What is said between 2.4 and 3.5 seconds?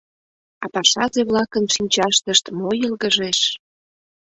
мо йылгыжеш!